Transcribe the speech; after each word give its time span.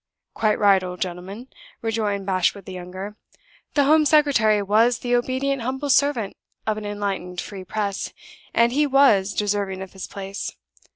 "Quite 0.33 0.57
right, 0.57 0.83
old 0.83 0.99
gentleman!" 0.99 1.49
rejoined 1.83 2.25
Bashwood 2.25 2.65
the 2.65 2.73
younger. 2.73 3.17
"The 3.75 3.83
Home 3.83 4.03
Secretary 4.05 4.59
was 4.63 4.97
the 4.97 5.15
obedient 5.15 5.61
humble 5.61 5.91
servant 5.91 6.35
of 6.65 6.77
an 6.79 6.87
enlightened 6.87 7.39
Free 7.39 7.63
Press, 7.63 8.11
and 8.51 8.71
he 8.71 8.87
was 8.87 9.31
deserving 9.35 9.83
of 9.83 9.93
his 9.93 10.07
place. 10.07 10.55